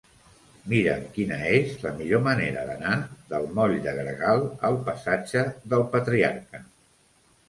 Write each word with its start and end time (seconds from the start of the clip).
Mira'm 0.69 1.01
quina 1.17 1.35
és 1.57 1.73
la 1.83 1.91
millor 1.99 2.23
manera 2.27 2.63
d'anar 2.69 2.93
del 3.33 3.45
moll 3.59 3.73
de 3.83 3.93
Gregal 3.97 4.41
al 4.71 4.79
passatge 4.89 5.45
del 5.75 5.85
Patriarca. 5.97 6.63